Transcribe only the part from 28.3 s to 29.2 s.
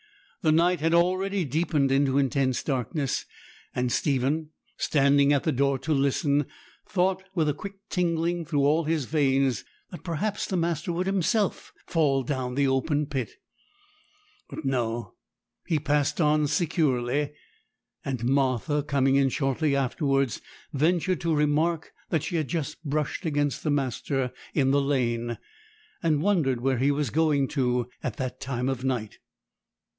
time of night.